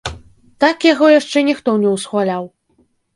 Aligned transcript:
Так 0.63 0.87
яго 0.93 1.09
яшчэ 1.19 1.43
ніхто 1.49 1.75
не 1.83 1.89
усхваляў. 1.95 2.43